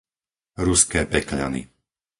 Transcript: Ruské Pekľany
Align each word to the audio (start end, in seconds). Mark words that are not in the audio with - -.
Ruské 0.67 1.01
Pekľany 1.13 1.61